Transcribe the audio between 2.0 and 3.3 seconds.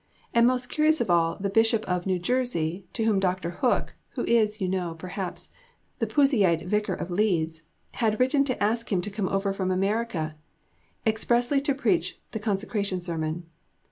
New Jersey to whom